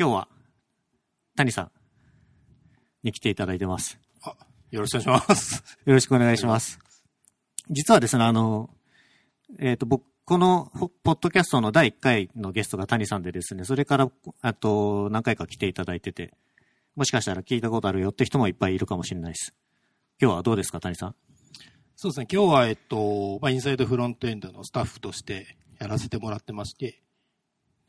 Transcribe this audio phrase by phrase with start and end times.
[0.00, 0.28] 今日は、
[1.36, 1.70] 谷さん
[3.02, 4.00] に来ていただいてます。
[4.22, 4.34] あ、
[4.70, 5.62] よろしくお願いします。
[5.84, 6.78] よろしくお願いします。
[7.68, 8.70] 実はですね、あの、
[9.58, 14.10] えっ、と、僕、このポポッドキャストの第1回のゲストが谷さんでですね、それから、
[14.40, 16.32] あと、何回か来ていただいてて、
[16.96, 19.54] もしかしたら聞いたことあるよって人もいっぱいいるかもしれないです。
[20.18, 21.14] 今日はどうですか、谷さん？
[21.94, 27.02] そうですね、今日は、えっと、まあ、インサイドフロントエンドのスタッフとしてやらせてもらってまして、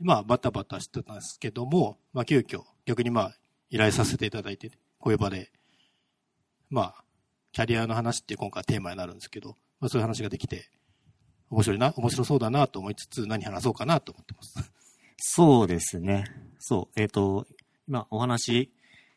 [0.01, 3.35] まあ、バタバタしてたんですけども、まあ、急遽、逆にまあ、
[3.69, 5.51] 依頼させていただいて、こういう場で、
[6.69, 7.03] まあ、
[7.51, 10.69] キャリアの話って今回テーマになるんですけど、まあ、そういう話ができて、
[11.49, 14.71] 面白いな、面白そうだなと思いつつ、何話そうかなと思ってます。
[15.17, 16.25] そうですね。
[16.59, 16.99] そう。
[16.99, 17.45] えっ、と、
[17.87, 18.71] 今お話し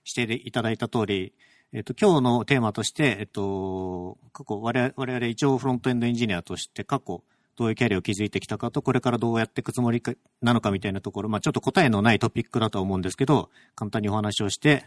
[0.04, 1.32] していただいた通り、
[1.73, 7.23] えっ、と、今日のテーマとして、えっ、と、過去、我々、我々一応フロントエンドエンジニアとして過去、
[7.56, 10.12] どういうキャリアを築いてきたかと、これからどうやっていくつもりか
[10.42, 14.84] なのかみたいなところ、まあちょっと答えのないトピックだとは思うんですけど、簡単にお話をして、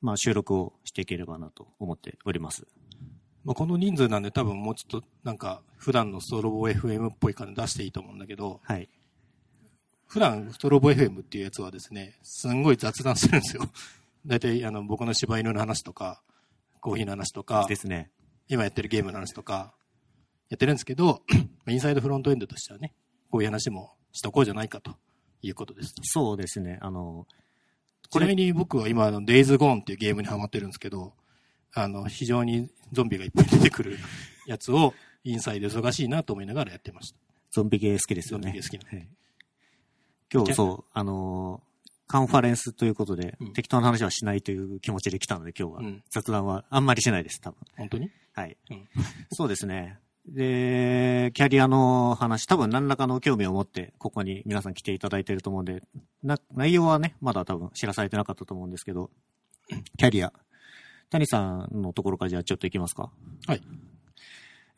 [0.00, 2.66] まあ収録をしていければなと思っております。
[3.46, 8.88] まあ、この人数なんで多分もうちょっとなんか普段のストロボ FM っぽい感じ出していいと思うんだけど、はい。
[10.08, 13.62] 普段ストロボ FM っていうやつはですね、すんごい雑談するんですよ。
[14.26, 16.22] 大体あの僕の柴犬の話とか、
[16.80, 18.10] コーヒーの話とかで、すね。
[18.48, 19.74] 今やってるゲームの話とか、
[20.48, 21.22] やってるんですけど、
[21.64, 22.92] まあインサイドフロントエンドとしてはね、
[23.30, 24.96] こういう話もしとこうじゃないかと
[25.42, 25.94] いうことです。
[26.02, 26.78] そうですね。
[26.80, 27.26] あの、
[28.10, 31.14] ちなみに僕は今、デイズゴーンっていうゲームにハマってるんですけど、
[31.74, 33.98] あの、非常にゾンビがいっぱい出てくる
[34.46, 37.18] やつを、インサイド忙しいなと思いながらやってました。
[37.50, 38.44] ゾンビゲー好きですよね。
[38.44, 39.08] ゾンビゲー好きなんではい
[40.32, 41.66] 今日そう、あのー
[42.08, 47.58] カンファレンスということで、うん適当な話はしないという気持ちで来たので今日は、うん雑談はあんまりしないです、多分。
[47.76, 48.10] 本当に？
[48.34, 48.56] はい。
[48.70, 48.88] うん
[49.32, 49.98] そうですね。
[50.28, 55.82] で、キャリアの話、多分何らかの興味を持って、ここに皆さん来ていただいていると思うんで、
[56.22, 59.10] な、内容はね、まだ多分知らされてなかったと思うんですけど、
[59.96, 60.32] キャリア。
[61.10, 63.10] 谷さんのところからじゃあちょっと行きますか。
[63.46, 63.62] はい。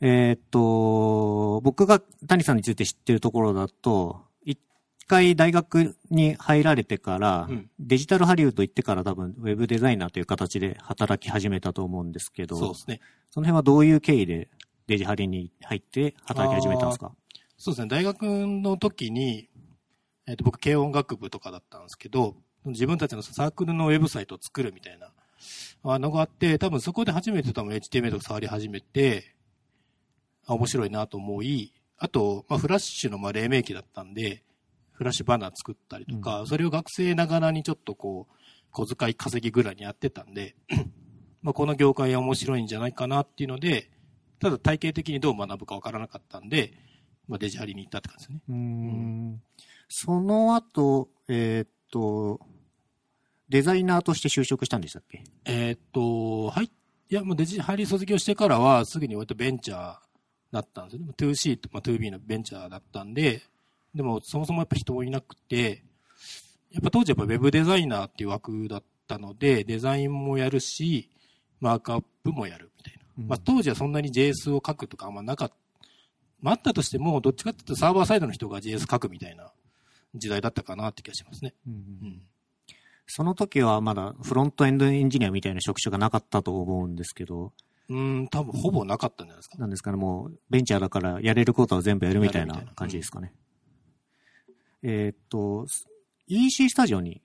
[0.01, 4.59] えーっと、僕が谷さんについて知ってるところだと、一
[5.07, 13.01] 回大学に入られてから、うんデジタルハリウッド行ってから多分ウェブデザイナーという形で働き始めたと思うんですけど、そうですね。
[13.31, 14.49] その辺はどういう経緯で
[14.89, 17.11] デジハリに入って働き始めたんですか？
[17.57, 17.87] そうですね。
[17.87, 19.49] 大学の時に、
[20.25, 22.35] えっ、と、僕、軽音楽部とかだったんですけど、
[22.65, 25.11] 自分たちのサークルのウェブサイトを作るみたいな
[25.83, 29.35] あのがあって、多分そこで初めて多分 HTML とか触り始めて、
[30.47, 34.43] あ面白いなと思い、あと、まあ、フラッシュのまあ黎明期だったんで、
[34.91, 38.33] フラッシュバナー作ったりとか、それを学生ながらにちょっとこう、
[38.71, 40.55] 小遣い稼ぎぐらいにやってたんで、
[41.41, 43.89] まあこの業界は面白いんじゃないかなっていうので、
[44.39, 46.73] ただ体系的にどう学ぶかわからなかったんで、
[47.27, 48.41] まあ、デジハリに行ったって感じですね。
[48.49, 49.41] うーん
[49.87, 52.39] その後、えーっと、
[53.49, 55.23] デザイナーとして就職したんでしたっけ？
[55.45, 56.65] えーっと、はい。
[56.65, 59.97] いや、もうデジハリ卒業してからは、すぐに割とベンチャー
[60.51, 61.13] だったんですよね。
[61.17, 63.41] 2C と、まあ、2B のベンチャーだったんで、
[63.95, 65.83] でも、そもそもやっぱ人もいなくて、
[66.71, 71.09] やっぱ当時やっぱウェブデザイナーっていう枠だったので、デザインもやるし、
[71.59, 75.55] マークアップもやるみたいまあ、当時はそんなに JS を書くとかあんまなかった。
[76.41, 79.51] まあ、あったとしても、どっちかっていうとサーバーサイドの人が JS 書くみたいな
[80.15, 81.53] 時代だったかなって気がしますね。
[81.67, 82.21] うん。
[83.07, 87.53] その時はまだフロントエンドエンジニアみたいな職種がなかったと思うんですけど、
[87.89, 89.57] うん、多分ほぼなかったんじゃないですか。
[89.57, 93.33] なんですかね、もうベンチャーだからやれることは全部やるみたいな感じですかね。
[94.83, 95.65] えーっと、
[96.27, 97.21] EC スタジオに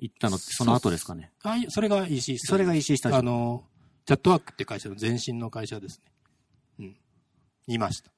[0.00, 1.30] 行ったのってその後ですかね。
[1.42, 3.64] あいそれが EC スタジオそれが EC スタジオあの、
[4.08, 6.10] チャットワークって会社の前身の会社ですね。
[6.78, 6.96] うん。
[7.66, 8.10] いました。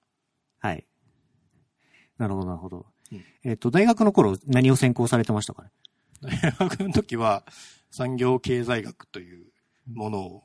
[0.61, 0.87] はい。
[2.17, 2.87] なるほど、なるほど。
[3.11, 5.71] うんえーっと、大学の頃何を専攻されてましたかね？
[6.23, 7.43] 大学の時は
[7.91, 9.47] 産業経済学という
[9.93, 10.43] ものを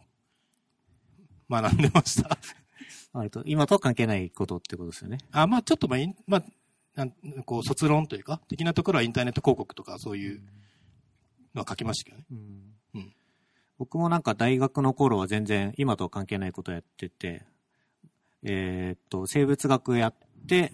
[1.47, 2.39] 学んでました。
[3.13, 5.19] 割と今とは関係ないことってことですよね。
[5.31, 6.43] あ、まあちょっとまあ、まあ、
[6.95, 7.11] なん
[7.43, 10.41] こう卒論というか、的なところはインターネット広告とかそういう
[11.53, 12.25] のは書きましたけどね。
[12.31, 12.74] うん
[13.77, 17.43] 僕もなんか大学の頃は全然今とは関係ないことやってて、
[18.43, 20.15] えーっと、生物学やっ
[20.47, 20.73] て、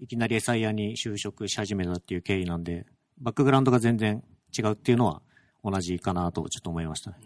[0.00, 2.86] いきなりエサイヤに就職し始めたっていう経緯なんで、
[3.20, 4.22] バックグラウンドが全然
[4.56, 5.22] 違うっていうのは
[5.64, 7.16] 同じかなとちょっと思いましたね。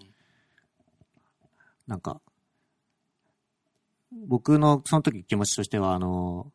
[1.87, 2.21] なんか、
[4.27, 6.53] 僕のその時気持ちとしては、あの、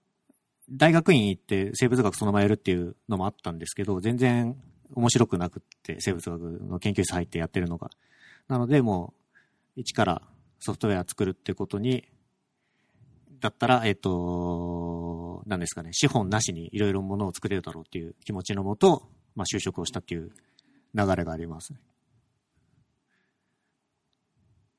[0.71, 4.55] 大学院行って生物学そのままやるっていうのもあったんですけど、全然
[4.93, 7.89] 面白くなくって、生物学の研究室入ってやってるのが。
[8.47, 9.13] なので、も
[9.75, 10.21] う、一から
[10.59, 12.07] ソフトウェア作るってことに、
[13.39, 20.31] だったら、えっ、と、何ですかね、資本なしにいろいろものを作れるだろうっていう気持ちのもと、まあ就職をしたっていう
[20.95, 21.79] 流れがありますね。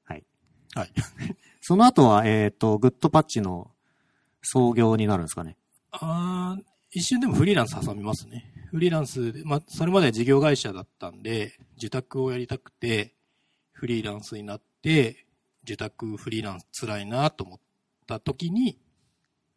[0.04, 0.24] はい。
[0.74, 0.92] はい。
[1.60, 3.70] その後は、えっ、と、グッドパッチの
[4.42, 5.56] 創業になるんですかね。
[5.92, 8.50] あー一瞬でもフリーランス挟みますね。
[8.70, 13.14] フリーランスで、まあ、それまでは事業会社だったんで、受託をやりたくて、
[13.78, 15.24] フリーランスになって、
[15.62, 17.58] 受託フリーランス辛いなと思っ
[18.08, 18.76] た時に、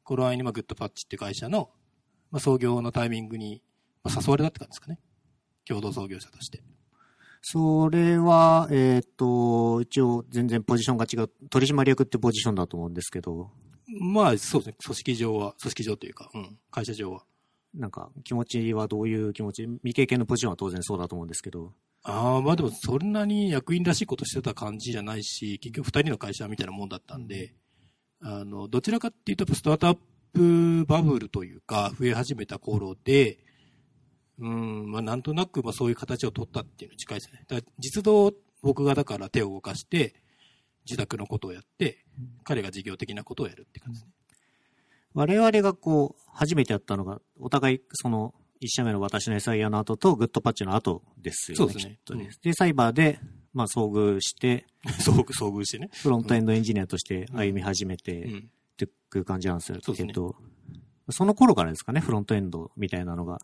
[0.03, 1.71] 頃合いにまあグッドパッチって会社の、
[2.29, 3.63] まあ、創業のタイミングに、
[4.03, 4.99] まあ、誘われたって感じですかね。
[5.67, 6.61] 共同創業者として。
[7.41, 13.49] それは、えっ、と、一応全然ポジションが違う、取締役ってポジションだと思うんですけど、
[13.99, 14.75] まあ、そうですね。
[14.83, 17.23] 組織上は、組織上というか、うん、会社上は。
[17.73, 21.73] なんか気持ちはどういう気持ち、未経験のポジションは当然そうだと思うんですけど、
[22.03, 27.53] ああ、まあでもそんなに役員らしいことしてた感じじゃないし、結局二人の会社みたいなもんだったんで、
[28.21, 29.97] あの、どちらかっていうと、スタートアッ
[30.33, 33.39] プバブルというか、増え始めた頃で、
[34.39, 37.43] うん、まあなんとなく、まあそういう形を取ったっていうのに近いですね。
[37.47, 38.33] だ実動、
[38.63, 40.15] 僕がだから手を動かして、
[40.85, 42.03] 自宅のことをやって、
[42.43, 44.13] 彼が事業的なことをやるって感じですね。
[45.13, 51.57] 我々がこう、初めてやったのが、お互いその、一社目の私の SIR の後とグッドパッチの後ですよね。
[51.57, 53.19] そうですねで、サイバーで、
[53.53, 54.65] まあ遭遇して、
[55.01, 55.89] 遭遇、遭遇してね。
[55.91, 58.49] フロントエンドエンジニアとして歩み始めて、っうん。
[58.77, 59.79] ていう感じなんですよ。
[59.81, 60.35] そうですねえっと、
[61.09, 63.39] その頃からですかね、フロントエンドみたいなのが。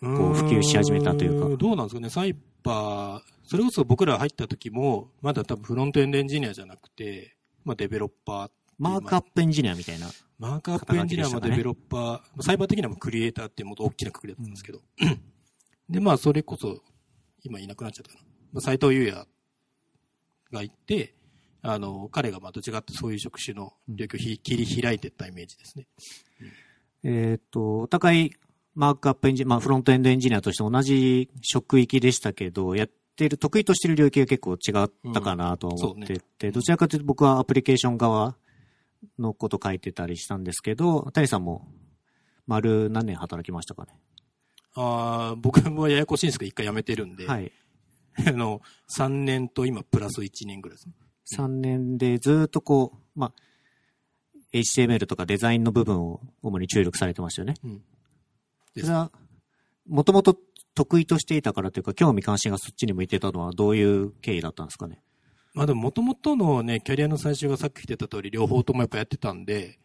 [0.00, 2.34] こう普及し始めたというかどうなんですかね、サイ
[2.64, 10.08] バー、それこそ僕ら入った時も、まだ多分フロントエンドエンジニアじゃなくて、まあデベロッパーっマークアップエンジニアみたいな。
[10.40, 14.80] マークアップエンジニアもデベロッパー、サイバー的にはクリエイターっていうもっと大きなくくりだったんですけど。
[15.88, 16.80] で、まあそれこそ、
[17.44, 18.24] 今いなくなっちゃったかな。
[18.54, 19.24] まあ、斎藤優也
[20.50, 21.14] がいて、
[21.62, 25.86] あの、彼がまあどちらかってそういう職種の領域をひ切り開いていったイメージですね。
[27.04, 28.30] えっ、と、お互い
[28.74, 38.34] マークアップエンジニア、まあフロントエンドエンジニアとして同じ職域でしたけど、やってる、得意としてる領域が結構違ったかなとは思ってて、どちらかというと僕はアプリケーション側
[39.18, 41.68] のこと書いてたりしたんですけど、谷さんも
[42.46, 43.96] 丸何年働きましたかね？
[44.74, 47.52] ああ、僕もややこしいんですけど、一回辞めてるんで、はい。
[48.26, 48.60] あの、
[48.96, 50.94] 3年と今プラス1年ぐらいですね。
[51.36, 53.32] 3年でずっとこう、まあ、
[54.52, 57.54] HTML とかデザインの部分を主に注力されてましたよね。
[57.64, 57.82] うん。
[58.76, 59.10] それは、
[59.86, 60.38] もともと
[60.74, 65.02] 得意としていたからというか、興味関心がそっちに向いてたのはどういう経緯だったんですかね？
[65.54, 69.78] まあでも元々のね、キャリアの最初がさっき言ってた通り、両方ともやっぱやってたんで、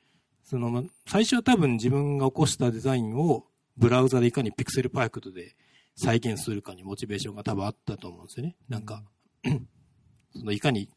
[0.44, 5.56] その、ま最初は多分自分が起こしたデザインをブラウザでいかにピクセルパークトで
[5.96, 8.56] 再現するかにモチベーションが多分あったと思うんですよね。
[8.70, 9.04] なんか、
[10.34, 10.90] そのいかに、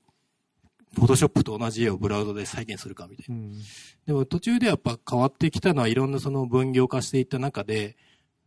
[0.94, 3.34] フォトショップと同じ絵をブラウザで再現するかみたいな。
[3.34, 3.52] うん。
[4.06, 7.96] でも途中でやっぱ変わってきたのはいろんなその分業化していった中で、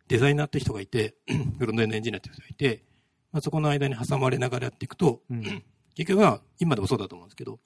[0.07, 1.15] デザイナーって人がいて、
[1.59, 2.83] フロントエンドエンジニアって人がいて、
[3.31, 5.63] まあ、そこの間に挟まれながらやっていくと、うん。
[5.95, 7.59] 結局は今でもそうだと思うんですけど、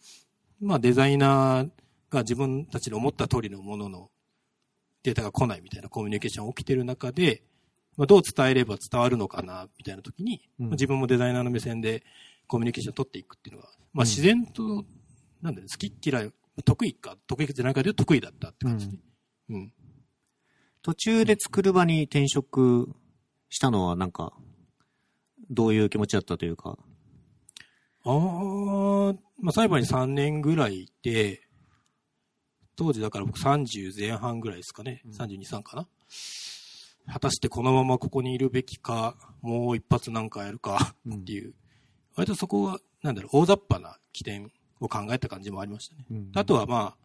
[0.62, 1.70] まあデザイナー
[2.10, 4.10] が自分たちの思った通りのものの
[5.04, 7.44] データが来ないみたいなコミュニケーションが起きてる中で、
[7.96, 12.04] まあ、どう伝えれば伝わるのかな、みたいな時に、うんまあ自分もデザイナーの目線で
[12.48, 14.86] コミュニケーションを取っていくっていうのが、まあ自然と、
[15.42, 16.32] なんだろう、好き嫌い、
[16.66, 19.02] 得意か、得意じゃないかで得意だったって感じですね。
[19.50, 19.74] うん。
[20.82, 22.90] 途中で作る場に転職
[23.50, 24.34] したのはなんか、
[25.50, 26.78] どういう気持ちだったというか？
[28.10, 31.42] ああ、まあ、裁判に3年ぐらいいて、
[32.78, 35.02] 当時だから僕30前半ぐらいですかね。
[35.12, 35.88] 32、3かな。
[37.12, 41.54] 果たしてこのままここにいるべきか、もう一発なんかやるかっていう、
[42.16, 46.06] 割とそこは、なんだろう、大雑把な起点を考えた感じもありましたね。
[46.10, 46.98] うんあとはまあ、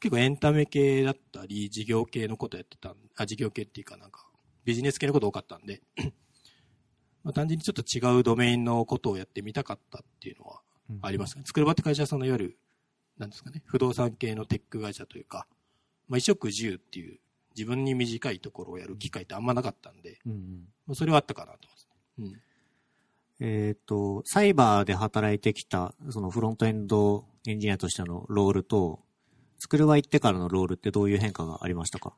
[0.00, 4.26] 結構エンタメ系だったり、事業系のことやってたん、あ、事業系っていうかなんか、
[4.64, 5.82] ビジネス系のこと多かったんで、
[7.22, 10.60] まあ単純にちょっと違うドメインのことをやってみたかったっていうのは
[11.02, 11.44] ありますね。
[11.46, 12.58] 作る場って会社はそのいわゆる、
[13.18, 15.46] なんですかね、不動産系のテック会社というか、
[16.08, 17.18] まあ衣食住っていう
[17.56, 20.38] 自分に短いところをやる機会ってあんまなかったんで、うんうん
[20.86, 21.58] まあそれはあったかなと
[22.18, 22.42] 思いますね。
[23.42, 29.00] えっ、と、サイバーで働いてきた、そのフロントエンドエンジニアとしてのロールと、
[29.58, 32.14] 作る場行ってからのロールってどういう変化がありましたか？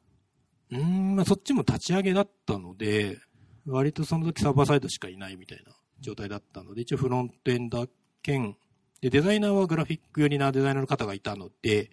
[0.71, 3.19] うん、まあそっちも立ち上げだったので、
[3.67, 7.89] 割とその時サーバーサイドしかいないみたいな状態だったので、一応フロントエンダー
[8.23, 8.57] 兼、
[9.01, 11.91] で、デザイナーはグラフィック寄りなデザイナーの方がいたので、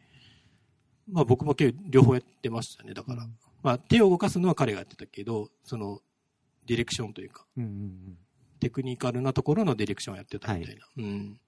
[1.11, 1.55] まあ僕も
[1.88, 2.93] 両方やってましたね。
[2.93, 3.27] だから、
[3.63, 6.01] まあ手を動かすのは彼がやってたけど、その、
[6.67, 8.17] ディレクションというか、うんうんうん。
[8.59, 10.85] テクニカルなところのディレクションをやってたみたいな。
[10.97, 11.39] うん。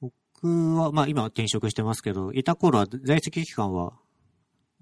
[0.00, 3.92] 僕は、まあ今は転職してますけど、いた頃は在籍期間は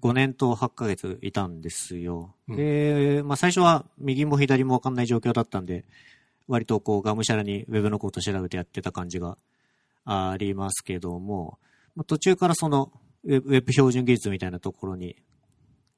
[0.01, 2.33] 5年と8ヶ月いたんですよ。
[2.49, 5.85] うんで、まあ最初は右も左もわかんない状況だったんで、
[6.47, 9.37] 割とこうがむしゃらにウェブのこと調べてやってた感じが
[10.03, 11.59] ありますけども、
[11.95, 12.91] まあ途中からその
[13.23, 15.15] ウェブ標準技術みたいなところに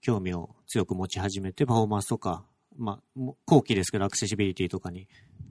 [0.01, 2.43] 興味を強く持ち始めて、パフォーマンスとか、
[2.77, 5.07] まあ、後期ですけどアクセシビリティとかに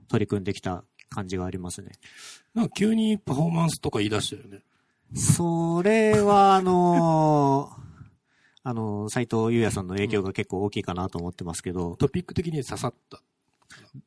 [0.09, 1.93] 取り組んできた感じがありますね。
[2.53, 4.59] なんか急にパフォーマンスとか言い出したよね。
[5.15, 7.83] それは、あのー
[8.63, 13.21] あのー、斉藤優也さんの影響が結構大きいかなと思ってますけど、トピック的に刺さった。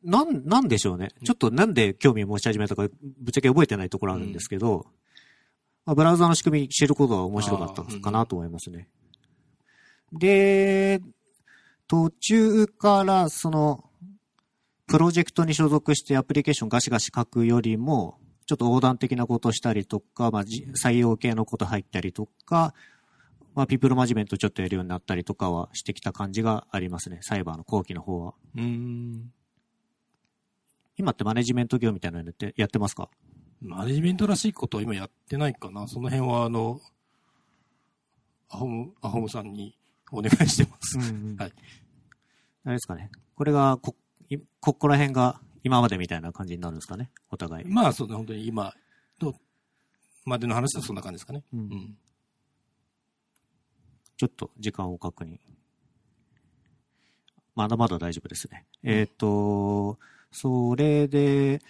[0.02, 1.10] なん、なんでしょうね。
[1.24, 2.90] ちょっとなんで興味を持ち始めたか、ぶ
[3.28, 4.86] っちゃけ覚えてないところあるんですけど、
[5.84, 8.88] まあ、ブラウザの仕組み知ることは面白かったかなと思いますね。
[10.12, 11.00] で、
[11.86, 13.84] 途中からその、
[14.86, 22.74] プロジェクトに所属してアプリケーションガシガシ書くよりも、ちょっと横断的なことしたりとか、まあ、じ採用系のこと入ったりとか、
[23.56, 27.18] まあ、ピープルマネジメントちょっとやるようになったりとかはしてきた感じがありますね。
[27.22, 28.34] サイバーの後期の方は。
[28.54, 29.32] うーん。
[30.98, 33.08] 今ってマネジメント業みたいなのやってやってますか？
[33.62, 35.88] マネジメントらしいことは今やってないかな。
[35.88, 36.80] その辺は、あの、
[38.50, 39.76] アホム、アホムさんに
[40.12, 40.98] お願いしてます。
[40.98, 41.52] うん はい。
[42.64, 43.10] あれですかね。
[43.34, 43.96] これがこ、
[44.28, 47.10] いここら辺が今までみたいな感じになるんですかね？
[47.30, 47.64] お互い。
[47.66, 48.74] まあ、そうね、本当に今
[49.22, 49.34] の
[50.26, 51.42] までの話はそんな感じですかね。
[51.54, 51.98] うんうん。
[54.16, 55.38] ちょっと時間を確認。
[57.54, 58.66] まだまだ大丈夫ですね。
[58.82, 59.98] えっ、と、
[60.30, 61.60] それで、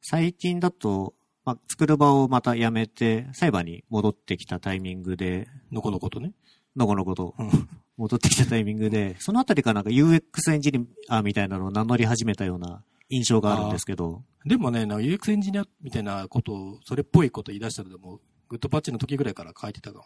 [0.00, 6.32] 最近だと、まあ、作る場をまたやめて、サイバーに戻ってきたタイミングで、のこのことね。
[6.76, 7.68] のこのことうん
[8.00, 20.02] 戻ってきたタイミングで、そのあたりからなんか UX エンジニアみたいなのを名乗り始めたような印象があるんですけど、でもね、なんか UX エンジニアみたいなことを、それっぽいこと言い出したのでも、グッドパッチの時ぐらいから書いてたの。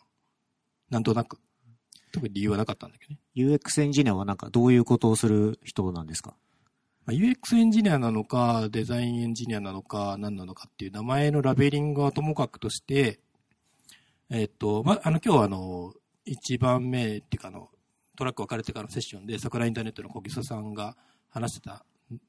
[0.91, 1.39] なんとなく。
[2.15, 3.19] 特に理由はなかったんだけどね。
[3.35, 6.35] UX エンジニアはなんかどういうことをする人なんですか？
[7.07, 13.19] まあ UX エンジニアなのか、デザインエンジニアなのか、何なのかっていう名前のラベリングはともかくとして、
[14.31, 15.93] えっと、まあ、あの、今日はあの、
[16.25, 17.69] 一番目っていうかあの、
[18.17, 20.97] トラック分かれてからのセッションで、桜インターネットの小木曽さんが
[21.29, 21.85] 話してた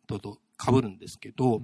[0.10, 1.62] のと被るんですけど、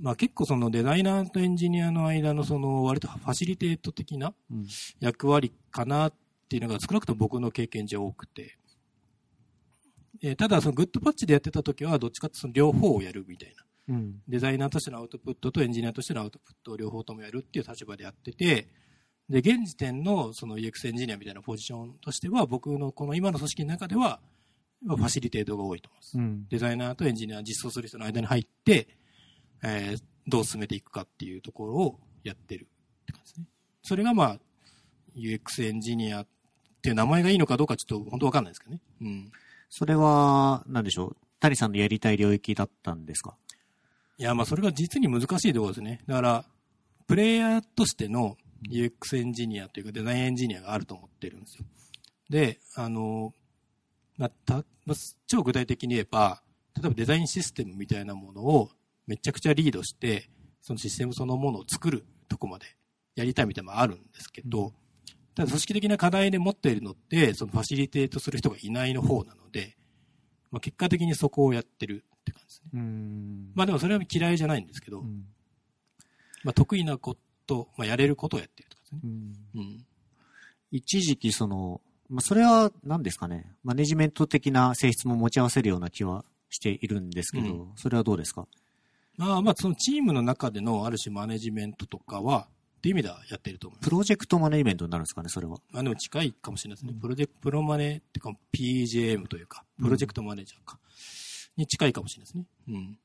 [0.00, 4.66] まあ結構そのデザイナーとエンジニアの間のその割とファシリテート的なうん。
[5.00, 6.12] 役割かなっ
[6.48, 8.58] ていうのが少なくとも僕の経験上多くて、
[10.22, 13.94] えーただそのグッドパッチでやってた時はどっちかっていうとその両方をやるみたいな。
[13.94, 14.22] うん。
[14.28, 18.68] デザイナーとしてのアウトプットとエンジニアとしてのアウトプットを両方ともやるっていう立場でやってて、
[19.28, 24.20] で、現時点のその UX エンジニアみたいなポジションとしては、僕のこの今の組織の中では、
[24.86, 26.18] ファシリテートが多いと思います。
[26.18, 26.48] うん。
[26.48, 28.88] デザイナーとエンジニア、実装する人の間に入って、
[29.62, 32.68] えーどう進めていくかっていうところをやってる
[33.02, 33.46] って感じですね。
[33.82, 34.38] それがまあ、
[35.16, 36.26] UX エンジニア
[36.78, 38.80] っていう名前がいいのかどうかちょっと本当わかんないですけどね。
[39.02, 39.32] うん。
[39.68, 41.16] それは、なんでしょう？
[41.40, 43.34] 谷さんのやりたい領域だったんですか？
[44.16, 46.00] いや、まあそれが実に難しいところですね。
[46.06, 46.44] だから、
[47.06, 48.36] プレイヤーとしての
[48.70, 51.64] UX エンジニアというかデザインエンジニアがあると思ってるんですよ。
[52.28, 53.32] で、あの、
[54.16, 54.94] まあ、た、まあ、
[55.26, 56.42] 超具体的に言えば、
[56.76, 58.70] 例えばデザインシステムみたいなものを
[59.06, 60.28] めちゃくちゃリードして、
[60.60, 62.66] そのシステムそのものを作るとこまで
[63.14, 64.72] やりたいみたいなのもあるんですけど、
[65.38, 69.76] ただ組織的な課題で持っているのって、そのファシリテートする人がいないの方なので、
[70.50, 72.70] まあ、結果的にそこをやってるって感じですね。
[72.74, 75.26] うんまあでもそれは嫌いじゃないんですけど、うん。
[76.42, 77.16] まあ得意なこ
[77.46, 79.84] と、まあやれることをやってるとかですね。
[80.72, 81.80] 一時期その、
[82.10, 83.52] まあ、それは何ですかね。
[83.62, 88.48] マネジメント的な性質も持ち合わせるような気はしているんですけど、うんそれはどうですか？
[89.16, 93.90] まあまあそのチームの中でのある種マネジメントとかは、っていう意味ではやってると思います。
[93.90, 95.56] プロジェクトマネジメントになるんですかね、それは。
[95.72, 96.98] まあでも近いかもしれないですね。
[97.00, 100.78] プロジェクト、プロマネっていうか PJM というか、プロジェクトマネージャーか、
[101.56, 102.44] に近いかもしれないですね。
[102.68, 102.98] うん。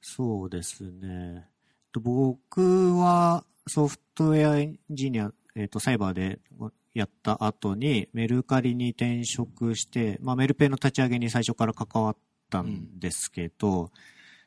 [0.00, 1.48] そうですね。
[1.92, 6.38] と僕はソフトウェアエンジニア、えっ、と、サイバーで
[6.94, 12.16] やった後にメルカリに転職して、まあ、メルペイの立ち上げに最初から関わっ
[12.48, 13.90] たんですけど、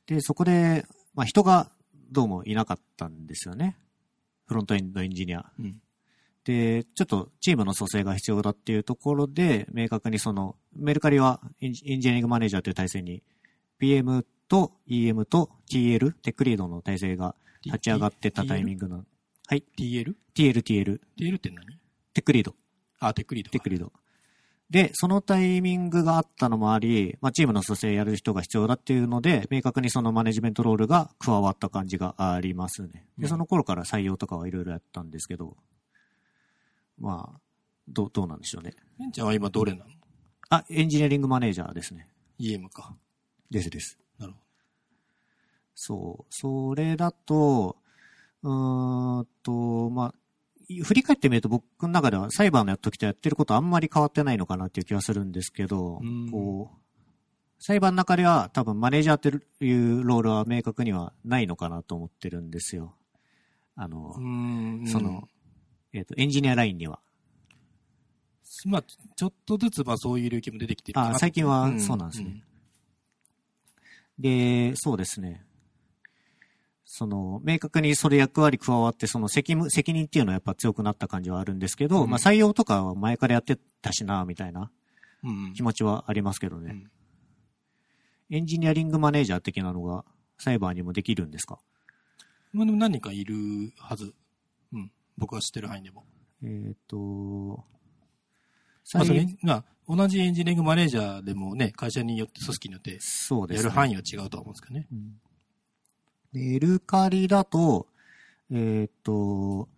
[0.08, 1.72] で、そこで、まあ、人が
[2.12, 3.76] どうもいなかったんですよね。
[4.54, 5.52] フロントエンドエンジニア。
[5.60, 5.82] うん。
[6.46, 13.24] で、ちょっとチームの蘇生が必要だっていうところで、明確にその、メルカリはエンジエンジニアリングマネージャーという体制に、
[13.80, 19.06] PM と EM と TL、テックリードの体制が立ち上がってたタイミングの、
[19.48, 21.66] はい、TL?TL TL、TL、って何？
[22.14, 22.56] テックリード、
[23.00, 23.50] あ、テックリード。
[23.50, 23.92] テックリード。
[24.70, 32.90] で、そのタイミングがあったのもあり、まあ、チームの蘇生やる人が必要だっていうので、明確にそのマネジメントロールが加わった感じがありますね。
[33.18, 35.56] で、うんその頃から採用とかはいろいろやったんですけど、
[36.98, 37.40] まあ、
[37.88, 38.74] どう、どうなんでしょうね。
[38.98, 39.86] ケンちゃんは今どれなの？
[40.50, 42.08] あ、エンジニアリングマネージャーですね。
[42.40, 42.96] ?EM か。
[43.52, 44.00] ですです。
[44.18, 44.40] なるほ
[45.76, 46.26] そう。
[46.30, 47.78] それだと、
[48.44, 50.16] うーんと、まあ、
[50.84, 56.84] 振り返ってみると僕の中では裁判の時とやってることあんまり変わってないのかなっていう気はするんですけどうん、こう、
[57.60, 62.96] 裁判の中では多分マネージャーっていうロールは明確にはないのかなと思ってるんですよ。
[63.76, 64.14] あの。
[64.86, 65.28] その、
[65.94, 67.00] えっ、と、エンジニアラインには。
[68.66, 72.44] まあ、ちょっとずつ、まあそういう領域も出てきてるあ最近はそうなんですね。
[74.20, 75.46] で、そうですね。
[76.86, 84.70] その、明確にそれ役割加わって、その責務、責任っていうのはやっぱ強くなった感じはあるんですけど、うんまあ採用とかは前からやってたしな、みたいな
[85.56, 86.72] 気持ちはありますけどね。
[86.72, 86.90] うん
[88.30, 90.06] エンジニアリングマネージャー的なのが
[90.40, 91.60] サイバーにもできるんですか？
[92.52, 93.36] まあでも何人かいる
[93.78, 94.16] はず。
[94.72, 94.92] うん。
[95.18, 96.04] 僕は知ってる範囲でも。
[96.42, 97.64] えっ、と、
[98.96, 103.64] まあ、そ採れ、まあ、同じエンジニアリングマネージャーでもね、会社によって、組織によって、そうですね。
[103.66, 104.88] やる範囲は違うとは思うんですけどね。
[104.92, 105.22] うん
[106.34, 107.88] メルカリだと、
[108.52, 109.70] えーっと、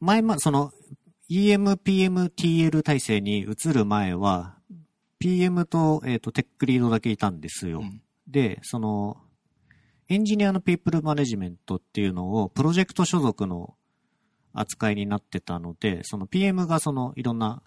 [0.00, 0.72] 前ま、その、
[1.30, 4.58] EM、PM、TL 体制に移る前は、
[5.18, 7.80] PM と、えーっと、テックリードだけいたんですよ。
[7.80, 9.18] うんで、その、
[10.08, 13.74] エンジニアのピープルマネジメントっていうのを、プロジェクト所属の
[14.52, 17.62] 扱いになってたので、その PM がその、いろんな、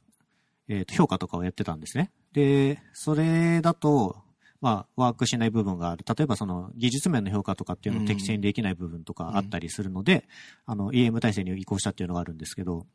[0.68, 2.12] えーと、評価とかをやってたんですね。
[2.34, 4.24] で、それだと、
[4.60, 6.04] まあ、ワークしない部分がある。
[6.08, 10.28] 例えばその技術面の評価とかっていうのを適正にできない部分とかあったりするので、
[10.66, 12.88] あの、EM 体制に移行したっていうのがあるんですけど、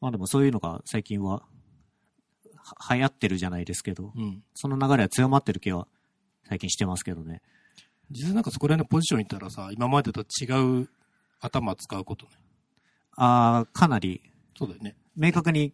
[0.00, 1.42] まあでもそういうのが最近は、
[2.56, 4.42] は流行ってるじゃないですけど、うん。
[4.54, 5.86] その流れは強まってる気は
[6.48, 7.42] 最近してますけどね。
[8.10, 10.88] 実際なんかそこら辺のポジションにいたらさ、今までと違う
[11.40, 12.32] 頭使うことね。
[13.16, 14.22] ああ、かなり
[14.56, 14.96] そうだよね。
[15.16, 15.72] 明確に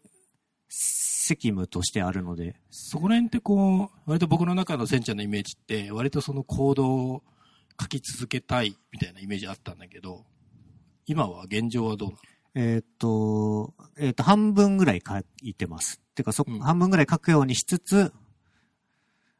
[0.69, 7.23] 責務としてあるので、そこら辺ってこう、割と僕の中のセンちゃんのイメージって、割とその行動を
[7.81, 10.25] 書き続けたいみたいなイメージあったんだけど、
[11.07, 12.21] 今は現状はどうなの？
[12.55, 16.01] えーっと、えーっと、半分ぐらい書いてます。
[16.15, 18.13] てか、そ、うん半分ぐらい書くようにしつつ、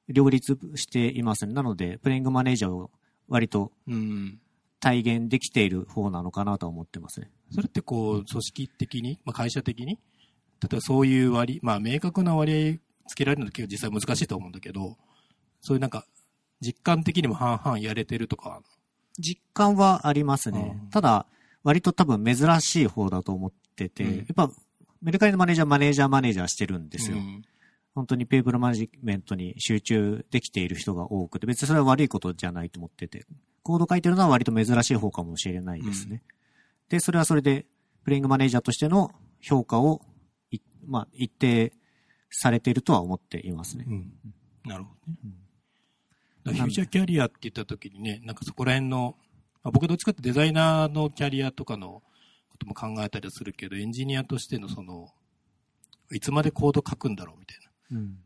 [0.09, 1.53] 両立していますね。
[1.53, 2.91] なので、プレイングマネージャーを
[3.29, 4.41] 割とうん。
[4.81, 7.33] 体現できている方なのかなとは思ってますね。
[7.51, 9.99] それってこう、組織的に、まあ、会社的に、
[10.63, 14.97] 例えばそういう割、まあ明確な割合つけられるのって結構実際難しいと思うんだけど、
[15.61, 16.07] そういうなんか、
[16.61, 18.63] 実感的にも半々やれてるとか、
[19.19, 20.77] 実感はありますね。
[20.83, 21.27] うんただ、
[21.65, 24.51] 割と多分珍しい方だと思ってて、うんやっぱ、
[25.03, 27.19] メルカリのマネージャー、マネージャー、マネージャーしてるんですよ。
[27.19, 27.45] うん
[27.95, 33.27] 本当にペーブルマネジメントに集中できている人が多くて、別にそれは悪いことじゃないと思ってて、
[33.65, 36.23] コード書いてるのは割と珍しい方かもしれないですね。
[36.89, 37.67] で、それはそれで、
[38.05, 40.08] プレイングマネージャーとしての評価を、い
[40.89, 41.73] まあ、一定
[42.31, 43.85] されているとは思っていますね。
[43.87, 44.13] うん。
[44.65, 45.19] なるほどね。
[45.25, 45.35] うん
[46.45, 49.17] フューチャーキャリアって言った時にね、なんかそこら辺の、
[49.63, 52.03] まあ、僕はどっちかってデザイナーのキャリアとかの
[52.49, 55.09] ことも考えたりはするけど、エンジニアとしてのその、
[56.11, 57.59] いつまでコード書くんだろうみたい
[57.91, 57.99] な。
[57.99, 58.19] うん。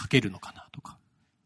[0.00, 0.98] 書けるのかなとか、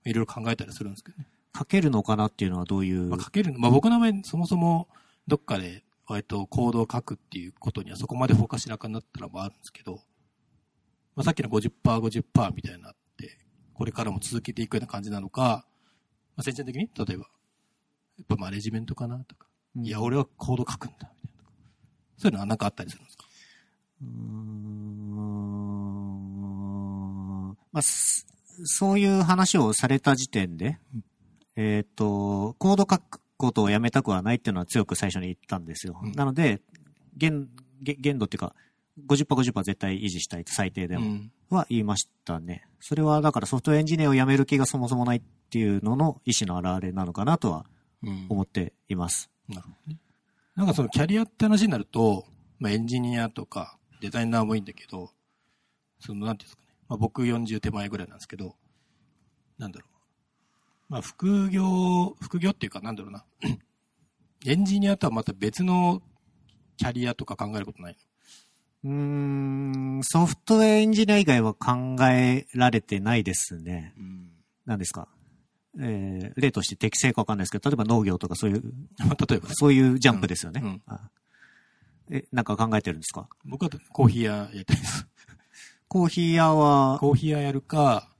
[0.04, 1.26] いろいろ考えたりするんですけどね。
[1.56, 4.88] 書けるのかなっていうのはどういう、まあ、書けるの、まあ、僕の場合、そもそも
[5.26, 9.96] どっかで割とコードを書くっていうことにはそこまでフォーカスしなくなったらもあるんですけど、
[11.14, 13.38] まあ、さっきの50%、50%みたいになって、
[13.74, 15.66] これからも続けていくような感じなのか、
[16.36, 17.24] まあ、先進的に、例えば、
[18.16, 19.86] やっぱマネジメントかなとか、うん。
[19.86, 21.92] いや、俺はコード書くんだ、みたいな。
[22.16, 23.24] そういうのはなんかあったりするんですか？
[24.02, 24.68] うーん。
[27.72, 28.26] まあ、す
[28.64, 30.78] そういう話をされた時点で、
[31.54, 35.98] えっ、と、コード書くことをやめたくはないっていうのは強く最初に言ったんですよ。
[36.02, 36.60] うんなので、
[37.16, 37.48] 限、
[37.80, 38.54] 限限度っていうか、
[39.06, 41.32] 50%、50%絶対維持したいと最低でも、うん。
[41.48, 42.66] は言いましたね。
[42.80, 47.64] それはだからソフトエンジニアを辞める気がそもそもないっていうのの意思の表れなのかなとは
[48.02, 48.26] うん。
[48.28, 49.30] 思っています。
[49.48, 50.00] なるほどね。
[50.56, 52.26] なんかそのキャリアって話になると、
[52.58, 55.12] まあエンジニアとかデザイナーもいいんだけど、
[56.00, 56.68] そのなんていうんですかね。
[56.88, 58.56] まあ僕40手前ぐらいなんですけど、
[59.58, 59.97] なんだろう。
[60.88, 63.24] まあ副業、副業っていうかなんだろうな。
[64.46, 66.00] エンジニアとはまた別の
[66.76, 67.96] キャリアとか考えることない
[68.84, 73.92] うーん、ソフトウェアエンジニア以外は考えられてないですね。
[73.98, 74.04] の。
[74.04, 74.30] うん。
[74.66, 75.08] 何ですか？
[75.80, 78.62] えー、例として適正かわかんないですけど、例えば農業とかそういう、
[78.98, 80.60] ま あ例えばね、そういうジャンプですよね。
[80.62, 81.10] うんうんあ
[82.10, 83.28] え、なんか考えてるんですか？
[83.44, 85.06] 僕はコーヒー屋やりたいです。
[85.88, 88.14] コーヒー屋は、コーヒー屋やるか、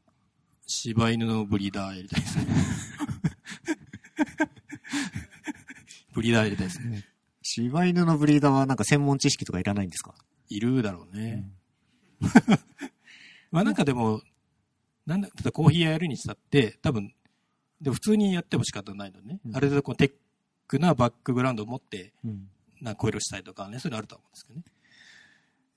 [0.70, 2.46] 柴犬のブリーダーやりたいですね。
[6.12, 7.07] ブリーダーやりたいですね。
[7.42, 10.14] 柴犬のブリーダーはなんか専門知識とかいらないんですか？
[10.50, 11.50] いるだろうね。
[13.50, 14.20] まあなんかでも、
[15.07, 17.14] なんだ、ただコーヒー屋やるにしたって、多分、
[17.81, 19.40] でも普通にやっても仕方ないのね。
[19.46, 20.12] うんある程度こうテッ
[20.66, 22.50] クなバックグラウンドを持って、うん。
[22.83, 24.64] なんかコイルしたりとかね、そういうのあると思うんですけどね。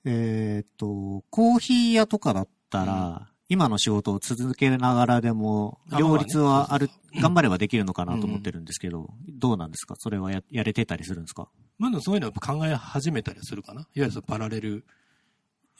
[0.04, 6.88] えーっと、コーヒー屋とかだったら、今の仕事を続けながらでも、あ両立はある
[7.20, 9.94] 頑張ればできるのかなと思ってるんですけど、どうなんですか？
[9.98, 11.48] それはややれてたりするんですか？
[11.78, 13.82] まだそういうのは考え始めたりするかな？
[13.82, 14.86] いわゆるそのパラレル、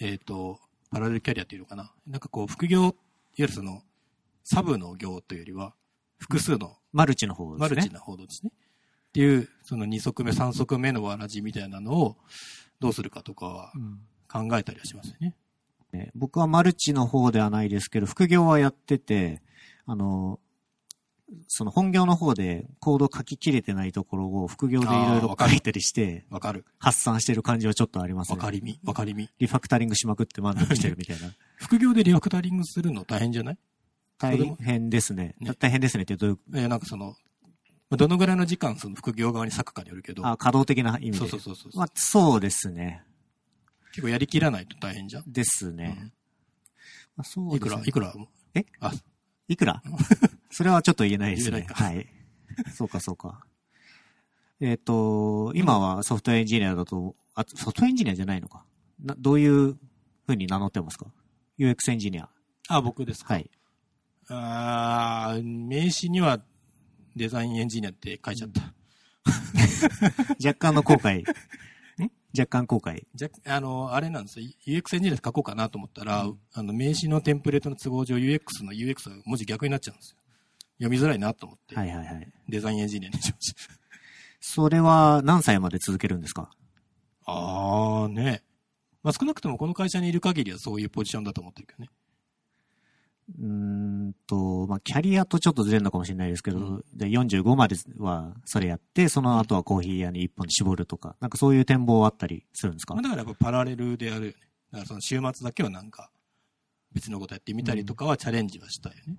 [0.00, 0.58] えっ、と、
[0.90, 1.90] パラレルキャリアっていうのかな？
[2.06, 2.94] なんかこう、副業、いわ
[3.36, 3.80] ゆるその、
[4.44, 5.72] サブの業というよりは、
[6.18, 7.58] 複数のマルチの方ですね。
[7.60, 8.50] マルチな報道ですね。
[8.52, 12.16] っていう、その2足目、3足目のわらじみたいなのを
[12.80, 15.34] どうするかとかはうん考えたりはしますよね。
[15.92, 19.42] ね僕はマルチの方ではないですけど、副業はやってて、
[19.86, 20.38] あの、
[21.48, 26.64] その本業の方でコード書ききれてないところを副業でいろいろ書いたりして、わかる。
[26.78, 28.36] 発散してる感じはちょっとありますね。
[28.36, 28.78] わかりみ。
[28.84, 29.30] わかりみ。
[29.38, 31.32] リファクタリングしまくって満足してるみたいな。
[31.56, 33.58] 副業でリファクタリングするの大変じゃない？
[34.18, 35.34] 大変ですね。
[35.40, 37.14] ね大変ですねってどういう、えーなんかその、ま
[37.94, 41.16] あどのぐらいの時間その副業側に割くかによるけど、あ、稼働的な意味で。
[41.18, 43.02] そうそうそうそう、まあ、そうですね。
[43.92, 45.24] 結構やりきらないと大変じゃん。
[45.30, 46.12] ですね。
[47.16, 47.88] まあ、そういくら、ですね。
[47.90, 48.14] いくら、
[48.54, 48.64] え？
[48.80, 48.92] あ、
[49.48, 49.82] いくら？
[50.50, 51.66] それはちょっと言えないですね。
[51.70, 52.06] はい。
[52.74, 53.44] そうか、そうか。
[54.60, 58.64] えっ、と、今はソフトエンジニアだと、あ、ソフトエンジニアじゃないのか。
[59.02, 59.76] などういう
[60.26, 61.06] 風に名乗ってますか
[61.58, 62.28] ?UX エンジニア。
[62.68, 63.34] あ、僕ですか？
[63.34, 63.50] はい。
[64.28, 66.40] あー名刺には
[67.16, 68.72] デザインエンジニアって書いちゃった。
[70.44, 71.24] 若干の後悔。
[72.36, 73.04] 若干後悔。
[73.14, 74.46] じゃ、あの、あれなんですよ。
[74.66, 80.16] UX エンジニアって書こうかなと思ったら、あの、名刺のテンプレートの都合上 UX の UX が文字逆になっちゃうんですよ。
[80.78, 82.32] 読みづらいなと思って、はいはいはい。
[82.48, 83.60] デザインエンジニアにしました。
[84.40, 86.50] それは何歳まで続けるんですか？
[87.26, 88.42] あーね。
[89.02, 91.90] まあ、少なくともこの会社にいる限りはそういうポジションだと思ってるけどね。
[93.38, 102.94] うーんと、まあ、キャリアとちょっとずれるのかもしれないですけど、うんで45まではそれやって、その後はコーヒー屋に一本に絞るとか、なんかそういう展望はあったりするんですか？
[102.94, 104.34] まあ、だからやっぱパラレルでやるよね。
[104.72, 106.10] だからその週末だけはなんか
[106.92, 109.16] 別のことやってみたりとかはチャレンジはしたいよね。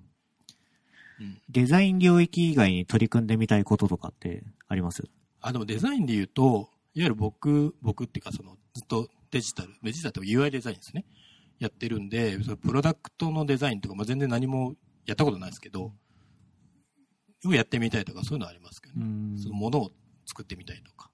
[1.20, 1.42] うん。
[1.48, 5.04] デザイン領域以外に取り組んでみたいこととかってあります？
[5.40, 11.04] あ、でもデザインで言うと、いわゆる僕、僕っていうかそのずっとデジタル、デジタルと UI デザインですね。
[11.64, 14.74] やってるんで、そのプロダクトのデザインとか、まあ、全然何も
[15.06, 15.92] やったことないですけど、
[17.46, 19.06] をやってみたいとかそういうのはありますけどね。
[19.34, 19.90] んそのものを
[20.26, 21.10] 作ってみたいとか。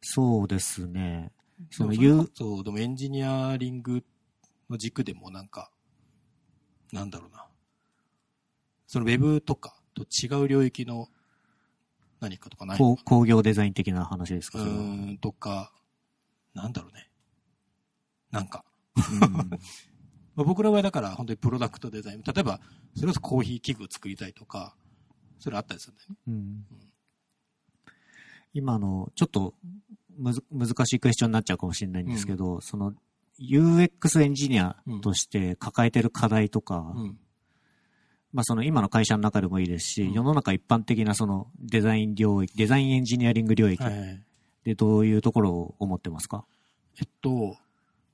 [0.00, 1.32] そうですね。
[1.70, 4.04] そのう、そう、でもエンジニアリング
[4.68, 5.70] の軸でもなんか、
[6.92, 7.46] なんだろうな。
[8.86, 11.08] そのウェブとかと違う領域の
[12.20, 15.72] 何かとかないのこう工業デザイン的な話ですかうん、とか、
[16.54, 17.10] なんだろうね。
[18.36, 18.64] なんか。
[18.96, 19.28] うんま
[20.38, 22.22] あ、 僕らはだから本当にプロダクトデザイン。
[22.22, 22.60] 例えば、
[22.94, 24.76] それこそコーヒー器具を作りたいとか、
[25.38, 26.16] それあったりするんだよね。
[26.28, 26.66] うん
[28.54, 29.54] 今の、ちょっと
[30.16, 32.94] むず難しいクエスチョンになっちゃうかもしれないんですけど、その
[33.38, 37.18] UX エンジニアとして抱えてる課題とか、うん。
[38.32, 44.22] まあその今の会社の中でもいいですし、うん世の中一般的なそのデザイン領域、デザインエンジニアリング領域はいはい。
[44.64, 46.46] でどういうところを思ってますか？
[46.98, 47.58] えっと、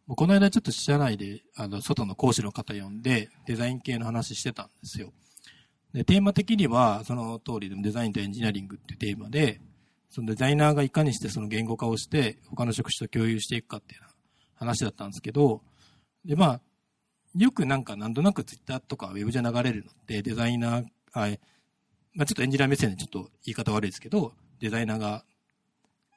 [0.08, 5.12] この間ちょっと社内で、あの、外の講師の方呼んで、デザイン系の話してたんですよ。
[5.92, 9.60] で、テーマ的には、その通りでもデザインとエンジニアリングっていうテーマで、
[10.10, 14.00] そのデザイナーがいかにしてその言語化をして、他の職種と共有していくかっていう
[14.54, 15.62] 話だったんですけど、
[16.24, 16.60] で、まあ、
[17.36, 21.28] よくなんかなんとなくツイッターとかウェブじゃ流れるのって、デザイナー、あ
[22.14, 25.24] まあちょっとエンジニア目線でちょっと言い方悪いですけど、デザイナーが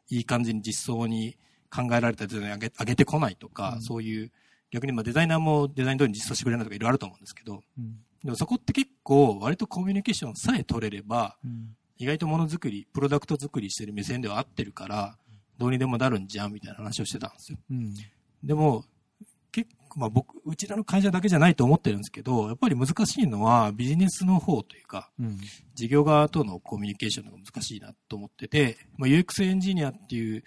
[0.10, 1.38] いい感じに実装に
[1.76, 3.82] 考えられたデザインを上げ上げてこないとか、うん。
[3.82, 4.32] そういう、
[4.72, 7.64] 逆にまあデザイナーもデザイン通りに実装してくれないとかいろいろあると思うんですけど、
[8.24, 11.38] でもそこって結構割とコミュニケーションさえ取れれば、
[11.98, 15.18] 意外とものづくり、プロダクト作りしてる目線では合ってるから、
[15.58, 17.58] どうにでもなるんじゃんみたいな話をしてたんですよ。
[17.70, 17.94] うん。
[18.44, 18.84] でも、
[19.52, 25.40] 結構、まあ僕、うちらの会社だけじゃないと思ってるんですけど、やっぱり難しいのはビジネスの方というか、うん。
[25.74, 30.44] 事業側とのコミュニケーションが難しいなと思ってて、まあ、UX エンジニアっていう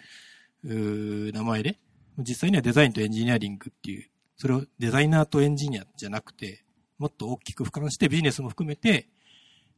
[0.63, 1.79] 名前で、
[2.19, 6.65] 実際にはデザインとエンジニアリングっていう、それをデザイナーとエンジニアじゃなくて、
[6.99, 9.09] もっと大きく俯瞰してビジネスも含めて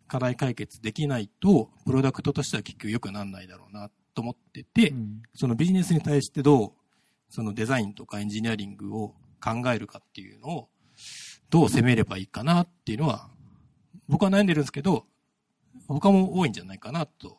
[0.09, 5.23] 課題解決できないと、プロダクトとしては結局良くならないだろうなと思ってて、うん。
[5.35, 6.73] そのビジネスに対してどう、
[7.29, 10.69] そのデザインとかエンジニアリングを考えるかっていうのを、
[11.49, 13.31] どう攻めればいいかなっていうのは、
[14.09, 15.07] 僕は悩んでるんですけど、
[15.87, 17.39] 他も多いんじゃないかなと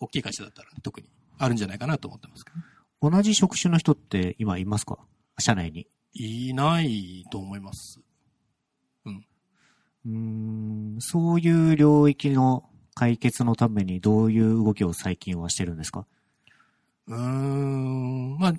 [0.00, 2.50] 大きい会社だったら特にあるんじゃないかなと思ってますけ
[3.00, 3.10] ど。
[3.10, 4.98] 同じ職種の人って今いますか？
[5.38, 5.86] 社内に。
[6.14, 8.00] いないと思います。
[9.04, 16.06] うーん、そういう領域の解決のためにどういう動きを最近はしてるんですか？
[17.08, 18.54] うーん、まあ、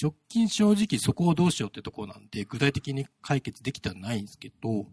[0.00, 4.86] 直近正直そこをどうしようってところなんで、具体的に解決できてはないんですけど、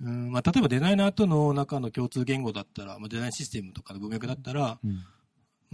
[0.00, 5.00] うーん、まあ、例えばデザイナーとの中の共通言語だったら、まあ、デザインシステムとかの文脈だったら、うん。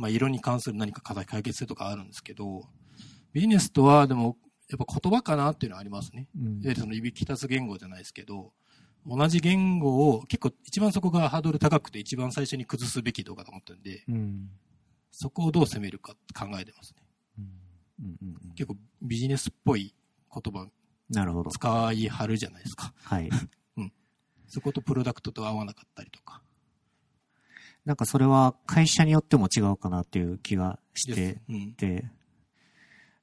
[0.01, 2.65] まあ、色に関する何か課題解決するとかあるんですけど、
[3.35, 4.39] ビジネスとはでも、
[4.71, 6.27] やっぱ言葉かなっていうのはありますね。
[6.35, 8.53] うんいわゆるそのいびき立つ言語じゃないですけど、
[9.07, 14.49] 同じ言語を結構一番そこがハードル高くて一番最初に崩すべき動画と思ってるんで、うん。
[15.11, 17.03] そこをどう攻めるか考えてますね。
[17.39, 17.45] うん
[18.05, 19.95] うんうん結構ビジネスっぽい
[20.33, 20.67] 言葉
[21.11, 21.51] なるほど。
[21.51, 22.95] 使いはるじゃないですか。
[23.03, 23.29] はい。
[24.51, 26.43] そことプロダクトと合わなかったりとか。
[27.85, 31.73] なんかそれは会社によっても違うかなっていう気がしでてすうん。
[31.73, 32.11] て、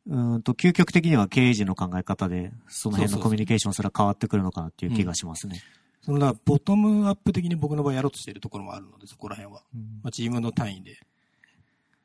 [0.08, 5.62] うーんと、究極的には経営時の考え方で、その辺のコミュニケーションすら変わってくるのかなっていう気がしますね。
[6.02, 9.64] そのだボトムアップ的に僕の場合やろうとしているところもあるので、そこら辺は。
[9.76, 10.98] うんまあ、チームの単位で。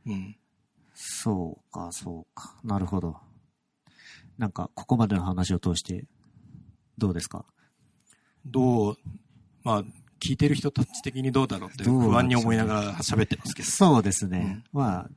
[0.06, 0.36] うん。
[0.94, 2.56] そうか、そうか。
[2.64, 3.16] なるほど。
[4.36, 6.04] なんか、ここまでの話を通して、
[6.98, 7.44] どうですか？
[8.44, 8.96] どう、
[9.62, 9.84] まあ、
[10.22, 13.68] 聞いてる人たち的にどうだろうって不安に思いながら喋ってますけど。
[13.68, 14.62] そうですね。
[14.72, 15.08] ま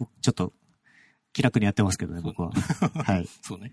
[0.00, 0.52] あ、ちょっと、
[1.32, 2.50] 気楽にやってますけどね、僕は。
[3.04, 3.28] はい。
[3.42, 3.72] そうね。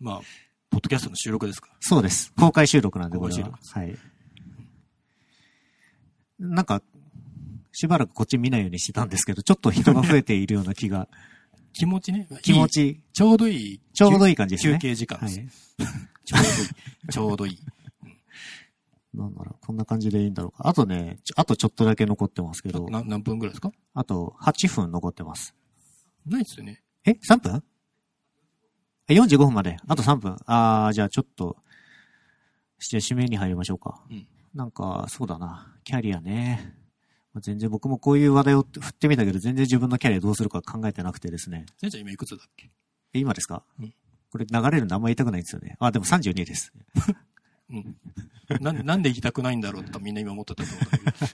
[0.00, 0.20] まあ、
[0.70, 1.68] ポッドキャストの収録ですか？
[1.68, 1.74] ら。
[1.80, 2.32] そうです。
[2.36, 3.96] 公開収録なんで、これははい。
[6.38, 6.82] なんか、
[7.72, 11.08] しばらくこっち見ないようにしてたんですけど、ちょっと人が増えているような気が、
[11.74, 12.26] 気持ちね。
[12.42, 12.68] 気持いい。
[12.70, 13.80] ち、ちょうどいい。
[13.92, 15.38] ちょうどいい感じですね休憩時間です。
[15.38, 15.48] はい。
[16.24, 17.12] ちょうどいい。
[17.12, 17.58] ちょうどいい。
[19.18, 20.68] なんだろう、こんな感じでいいんだろうか。
[20.68, 23.72] あとね、あとちょっとだけ残ってますけど、な何分ぐらいですか？
[23.94, 25.54] あと8分残ってます。
[26.26, 26.82] ないですよね。
[27.04, 27.62] え ?3 分？
[29.08, 29.76] え ?45 分まで。
[29.86, 30.36] あと3分。
[30.46, 31.56] あー、じゃあちょっと、
[32.78, 34.02] じゃあ締めに入りましょうか。
[34.10, 35.76] うんなんか、そうだな。
[35.84, 36.74] キャリアね。
[37.34, 41.66] まあ全然僕もこういう話題を振ってみたけど、全然自分のキャリアどうするか考えてなくてですね。
[41.76, 42.70] せんちゃん今いくつだっけ？
[43.12, 43.94] え、今ですか、うん
[44.30, 45.76] これ流れるんであんま言いたくないんですよね。
[45.80, 46.72] あ、でも32です。
[47.70, 47.96] うん。
[48.60, 51.26] ななんで行きたくないんだろうとかみんな今思ってたと思うんだけど。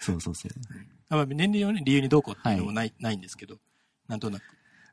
[0.00, 0.52] そうそうそう。
[1.08, 3.60] あまあ年齢をね、理由にどうこうっていうのもない、ないんですけど、
[4.08, 4.42] なんとなく。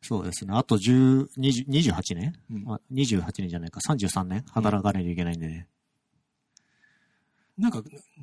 [0.02, 0.54] そうですね。
[0.56, 3.80] あと10、20 28年、うんあ ?28 年じゃないか。
[3.80, 4.44] 33年？
[4.52, 5.68] 働かないといけないんでね。
[7.58, 7.82] なんか、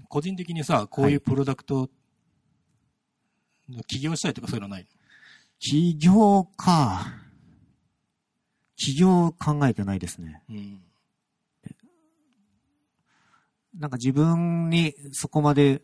[0.09, 1.91] 個人的にさ、こういうプロダクト、
[3.89, 4.89] 起業したいとかそういうのないの？
[5.59, 7.15] 起業か。
[8.77, 10.43] 起業考えてないですね。
[10.49, 10.83] うん。
[13.75, 15.83] なんか自分にそこまで、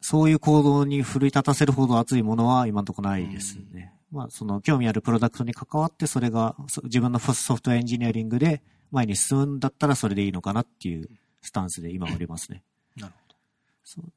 [0.00, 3.92] そういう行動に奮い立たせるほど熱いものは今のところないですね。
[4.12, 11.08] まあ、その興味あるプロダクトに関わって、それがそ自分のソフトウェアエンジニアリングで前に進むんだったらそれでいいのかなっていう
[11.42, 12.62] スタンスで今はおりますね。
[12.96, 13.36] なるほど。
[13.82, 14.12] そう。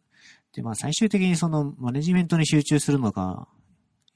[0.54, 3.48] で、まあ最終的にそのマネジメントに集中するのか、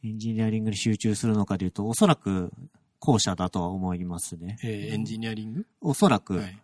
[0.04, 2.52] エンジニアリングに集中するのかでいうと、おそらく
[3.00, 4.60] 後者だとは思いますね。
[4.62, 5.66] えーエンジニアリング？
[5.80, 6.58] おそらく、はい。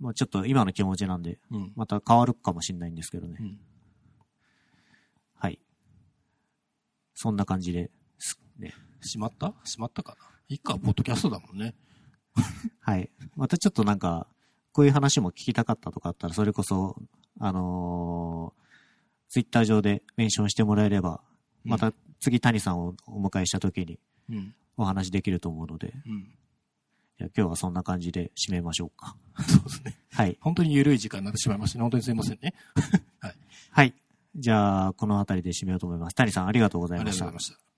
[0.00, 1.72] まあちょっと今の気持ちなんで、うん。
[1.76, 3.36] また変わるかもしれないんですけどね。
[3.38, 3.58] うん。
[5.34, 5.58] はい。
[7.14, 8.74] そんな感じで、すね。
[9.02, 9.54] しまった？
[9.64, 10.26] しまったかな？
[10.48, 11.74] いいか、ポッドキャストだもんね。
[12.80, 13.10] はい。
[13.36, 14.26] またちょっとなんか、
[14.72, 16.96] こういう話も聞きたかったとかあったら、それこそ、
[17.38, 21.22] あのー、ツイッター上でメンションしてもらえれば、
[21.64, 24.54] また次谷さんをお迎えした時にうん。
[24.76, 26.34] お話できると思うので、うん。
[27.36, 29.16] 今日はそんな感じで締めましょうか。
[29.48, 29.98] そうですね。
[30.12, 30.38] はい。
[30.40, 31.82] 本当に緩い時間になってしまいましたね。
[31.82, 32.54] 本当にすいませんね。
[33.20, 33.34] はい。
[33.70, 33.94] はい。
[34.36, 36.14] じゃあ、この辺りで締めようと思います。
[36.14, 37.69] 谷さんありがとうござありがいましたとうございました。